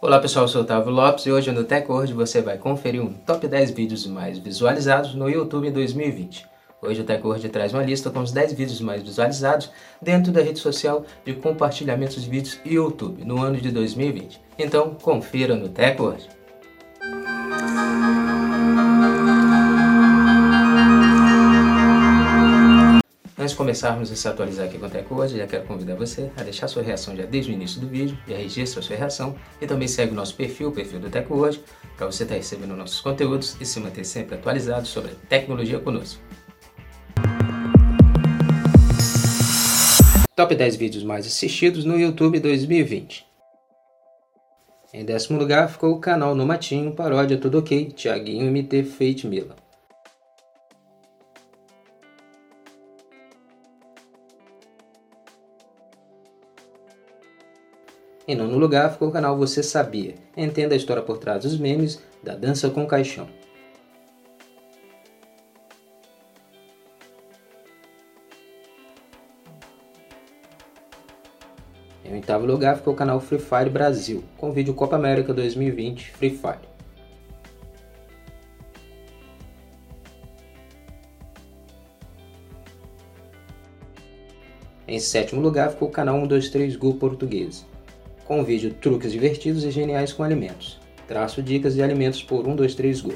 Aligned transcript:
Olá 0.00 0.20
pessoal, 0.20 0.44
eu 0.44 0.48
sou 0.48 0.60
o 0.60 0.64
Otávio 0.64 0.92
Lopes 0.92 1.26
e 1.26 1.32
hoje 1.32 1.50
no 1.50 1.64
TechWord 1.64 2.14
você 2.14 2.40
vai 2.40 2.56
conferir 2.56 3.02
um 3.02 3.12
top 3.12 3.48
10 3.48 3.72
vídeos 3.72 4.06
mais 4.06 4.38
visualizados 4.38 5.12
no 5.12 5.28
YouTube 5.28 5.66
em 5.66 5.72
2020. 5.72 6.46
Hoje 6.80 7.00
o 7.00 7.04
TechWord 7.04 7.48
traz 7.48 7.74
uma 7.74 7.82
lista 7.82 8.08
com 8.08 8.20
os 8.20 8.30
10 8.30 8.52
vídeos 8.52 8.80
mais 8.80 9.02
visualizados 9.02 9.72
dentro 10.00 10.30
da 10.30 10.40
rede 10.40 10.60
social 10.60 11.04
de 11.24 11.34
compartilhamentos 11.34 12.22
de 12.22 12.30
vídeos 12.30 12.60
YouTube 12.64 13.24
no 13.24 13.42
ano 13.42 13.60
de 13.60 13.72
2020. 13.72 14.40
Então 14.56 14.94
confira 15.02 15.56
no 15.56 15.68
TechWord. 15.68 16.28
Antes 23.48 23.54
de 23.54 23.64
começarmos 23.64 24.12
a 24.12 24.14
se 24.14 24.28
atualizar 24.28 24.66
aqui 24.66 24.78
com 24.78 24.84
o 24.84 24.90
TechWord, 24.90 25.38
já 25.38 25.46
quero 25.46 25.64
convidar 25.64 25.94
você 25.94 26.30
a 26.36 26.42
deixar 26.42 26.68
sua 26.68 26.82
reação 26.82 27.16
já 27.16 27.24
desde 27.24 27.50
o 27.50 27.54
início 27.54 27.80
do 27.80 27.88
vídeo, 27.88 28.14
já 28.28 28.36
registra 28.36 28.82
sua 28.82 28.94
reação 28.94 29.34
e 29.58 29.66
também 29.66 29.88
segue 29.88 30.12
o 30.12 30.14
nosso 30.14 30.34
perfil, 30.34 30.68
o 30.68 30.72
perfil 30.72 31.00
do 31.00 31.08
TechWord, 31.08 31.58
para 31.96 32.04
você 32.04 32.24
estar 32.24 32.34
recebendo 32.34 32.76
nossos 32.76 33.00
conteúdos 33.00 33.56
e 33.58 33.64
se 33.64 33.80
manter 33.80 34.04
sempre 34.04 34.34
atualizado 34.34 34.86
sobre 34.86 35.12
tecnologia 35.30 35.78
conosco. 35.78 36.20
Top 40.36 40.54
10 40.54 40.76
vídeos 40.76 41.02
mais 41.02 41.26
assistidos 41.26 41.86
no 41.86 41.98
YouTube 41.98 42.40
2020. 42.40 43.24
Em 44.92 45.06
décimo 45.06 45.38
lugar 45.38 45.70
ficou 45.70 45.92
o 45.92 45.98
canal 45.98 46.34
No 46.34 46.44
Matinho, 46.44 46.92
paródia 46.92 47.38
Tudo 47.38 47.60
Ok, 47.60 47.94
Thiaguinho 47.96 48.52
MT 48.52 48.82
Fate 48.84 49.26
Mila. 49.26 49.67
Em 58.28 58.36
nono 58.36 58.58
lugar 58.58 58.92
ficou 58.92 59.08
o 59.08 59.10
canal 59.10 59.38
Você 59.38 59.62
Sabia. 59.62 60.14
Entenda 60.36 60.74
a 60.74 60.76
história 60.76 61.02
por 61.02 61.16
trás 61.16 61.44
dos 61.44 61.56
memes 61.56 61.98
da 62.22 62.36
dança 62.36 62.68
com 62.68 62.86
caixão. 62.86 63.26
Em 72.04 72.12
oitavo 72.12 72.44
lugar 72.44 72.76
ficou 72.76 72.92
o 72.92 72.96
canal 72.96 73.18
Free 73.18 73.38
Fire 73.38 73.70
Brasil, 73.70 74.22
com 74.36 74.50
o 74.50 74.52
vídeo 74.52 74.74
Copa 74.74 74.96
América 74.96 75.32
2020 75.32 76.10
Free 76.10 76.36
Fire. 76.36 76.68
Em 84.86 84.98
sétimo 84.98 85.40
lugar 85.40 85.70
ficou 85.70 85.88
o 85.88 85.90
canal 85.90 86.20
123 86.20 86.76
Go 86.76 86.94
Português, 86.94 87.66
com 88.28 88.42
o 88.42 88.44
vídeo 88.44 88.74
Truques 88.74 89.10
divertidos 89.10 89.64
e 89.64 89.70
geniais 89.70 90.12
com 90.12 90.22
alimentos. 90.22 90.78
Traço 91.08 91.42
dicas 91.42 91.74
de 91.74 91.82
alimentos 91.82 92.22
por 92.22 92.44
123 92.44 93.00
Go. 93.00 93.14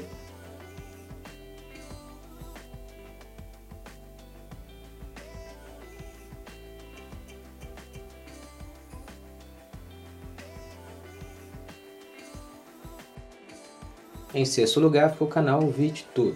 Em 14.33 14.45
sexto 14.45 14.79
lugar 14.79 15.11
ficou 15.11 15.27
o 15.27 15.29
canal 15.29 15.61
VidTour, 15.69 16.33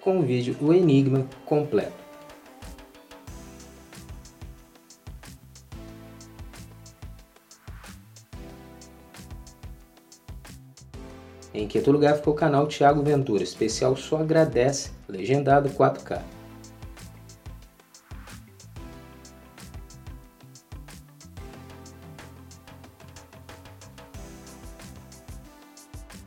com 0.00 0.20
o 0.20 0.22
vídeo 0.22 0.56
O 0.62 0.72
Enigma 0.72 1.28
completo. 1.44 2.03
Em 11.54 11.68
quinto 11.68 11.92
lugar 11.92 12.16
ficou 12.16 12.34
o 12.34 12.36
canal 12.36 12.66
Thiago 12.66 13.00
Ventura, 13.00 13.44
especial 13.44 13.96
Só 13.96 14.16
Agradece, 14.16 14.90
legendado 15.08 15.70
4K. 15.70 16.20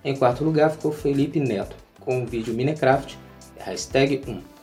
Em 0.01 0.15
quarto 0.15 0.45
lugar 0.45 0.71
ficou 0.71 0.93
Felipe 0.93 1.41
Neto, 1.41 1.75
com 1.99 2.23
o 2.23 2.25
vídeo 2.25 2.53
Minecraft, 2.53 3.19
hashtag 3.57 4.21
1. 4.25 4.56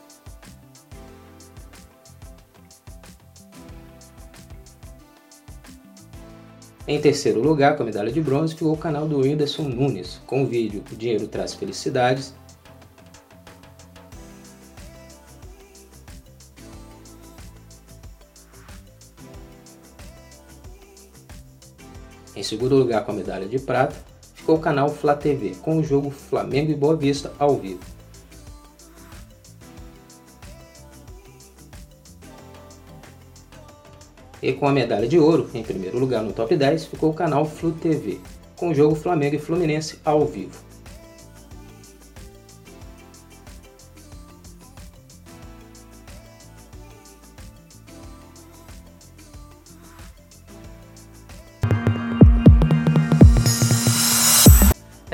Em 6.87 7.01
terceiro 7.01 7.41
lugar, 7.41 7.75
com 7.75 7.81
a 7.81 7.85
medalha 7.85 8.11
de 8.11 8.21
bronze, 8.21 8.53
ficou 8.53 8.71
o 8.71 8.77
canal 8.77 9.07
do 9.07 9.19
Whindersson 9.21 9.63
Nunes, 9.63 10.21
com 10.27 10.43
o 10.43 10.45
vídeo 10.45 10.83
O 10.91 10.95
Dinheiro 10.95 11.27
Traz 11.27 11.55
Felicidades. 11.55 12.31
Em 22.35 22.43
segundo 22.43 22.75
lugar, 22.75 23.03
com 23.03 23.13
a 23.13 23.15
medalha 23.15 23.47
de 23.47 23.57
prata, 23.57 23.95
ficou 24.35 24.57
o 24.57 24.59
canal 24.59 24.87
Flá 24.87 25.15
TV, 25.15 25.55
com 25.63 25.77
o 25.77 25.83
jogo 25.83 26.11
Flamengo 26.11 26.71
e 26.71 26.75
Boa 26.75 26.95
Vista 26.95 27.33
ao 27.39 27.55
vivo. 27.55 27.94
E 34.45 34.53
com 34.53 34.67
a 34.67 34.71
medalha 34.71 35.07
de 35.07 35.17
ouro, 35.17 35.49
em 35.55 35.63
primeiro 35.63 35.97
lugar 35.97 36.21
no 36.21 36.31
top 36.31 36.55
10, 36.55 36.85
ficou 36.85 37.09
o 37.09 37.13
canal 37.15 37.47
Flu 37.47 37.71
TV, 37.71 38.19
com 38.55 38.69
o 38.69 38.75
jogo 38.75 38.93
Flamengo 38.93 39.37
e 39.37 39.39
Fluminense 39.39 39.97
ao 40.05 40.23
vivo. 40.23 40.64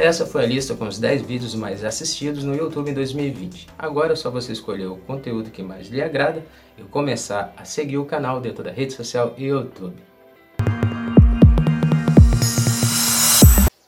Essa 0.01 0.25
foi 0.25 0.43
a 0.43 0.47
lista 0.47 0.73
com 0.73 0.87
os 0.87 0.97
10 0.97 1.21
vídeos 1.21 1.53
mais 1.53 1.85
assistidos 1.85 2.43
no 2.43 2.55
YouTube 2.55 2.89
em 2.89 2.93
2020. 2.95 3.67
Agora 3.77 4.13
é 4.13 4.15
só 4.15 4.31
você 4.31 4.51
escolher 4.51 4.87
o 4.87 4.97
conteúdo 4.97 5.51
que 5.51 5.61
mais 5.61 5.89
lhe 5.89 6.01
agrada 6.01 6.43
e 6.75 6.81
começar 6.81 7.53
a 7.55 7.65
seguir 7.65 7.99
o 7.99 8.05
canal 8.05 8.41
dentro 8.41 8.63
da 8.63 8.71
rede 8.71 8.93
social 8.93 9.35
YouTube. 9.37 9.93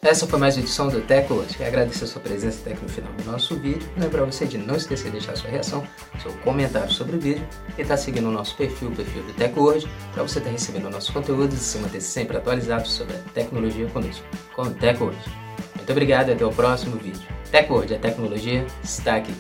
Essa 0.03 0.27
foi 0.27 0.37
mais 0.37 0.55
uma 0.55 0.61
edição 0.61 0.87
do 0.87 1.01
TechWatch. 1.01 1.63
Agradeço 1.63 2.03
a 2.03 2.07
sua 2.07 2.21
presença 2.21 2.61
até 2.61 2.73
aqui 2.73 2.83
no 2.83 2.89
final 2.89 3.11
do 3.13 3.23
nosso 3.23 3.55
vídeo. 3.55 3.89
Lembrar 3.97 4.23
você 4.23 4.45
de 4.45 4.59
não 4.59 4.75
esquecer 4.75 5.05
de 5.05 5.13
deixar 5.13 5.35
sua 5.35 5.49
reação, 5.49 5.83
seu 6.21 6.31
comentário 6.43 6.91
sobre 6.91 7.15
o 7.15 7.19
vídeo 7.19 7.43
e 7.75 7.81
estar 7.81 7.95
tá 7.95 7.97
seguindo 7.97 8.27
o 8.27 8.31
nosso 8.31 8.55
perfil, 8.55 8.89
o 8.89 8.95
perfil 8.95 9.23
do 9.23 9.33
TechWord, 9.33 9.89
para 10.13 10.21
você 10.21 10.37
estar 10.37 10.51
tá 10.51 10.51
recebendo 10.51 10.91
nossos 10.91 11.09
conteúdos 11.09 11.55
e 11.55 11.59
se 11.59 11.79
manter 11.79 12.01
sempre 12.01 12.37
atualizado 12.37 12.87
sobre 12.87 13.15
a 13.15 13.19
tecnologia 13.33 13.87
conosco, 13.87 14.23
com 14.55 14.61
o 14.61 14.73
TechWord. 14.75 15.42
Muito 15.83 15.91
obrigado 15.91 16.29
e 16.29 16.31
até 16.31 16.45
o 16.45 16.49
próximo 16.49 16.95
vídeo. 16.95 17.27
TechWord, 17.51 17.95
a 17.95 17.99
tecnologia 17.99 18.65
está 18.81 19.17
aqui. 19.17 19.33